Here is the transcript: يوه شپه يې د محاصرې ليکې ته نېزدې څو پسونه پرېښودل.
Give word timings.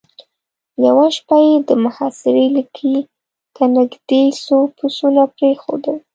يوه 0.85 1.07
شپه 1.15 1.37
يې 1.45 1.55
د 1.67 1.69
محاصرې 1.83 2.45
ليکې 2.55 2.95
ته 3.55 3.63
نېزدې 3.73 4.21
څو 4.43 4.57
پسونه 4.77 5.21
پرېښودل. 5.35 5.97